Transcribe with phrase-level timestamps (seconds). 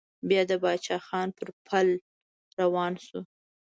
[0.27, 1.87] بيا د پاچا خان پر پل
[2.59, 3.19] روان شو.